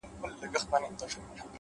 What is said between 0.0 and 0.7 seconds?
د زړه